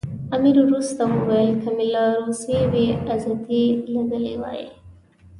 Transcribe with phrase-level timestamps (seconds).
[0.35, 3.63] امیر وروسته وویل که مې له روسیې بې عزتي
[3.93, 4.63] لیدلې وای.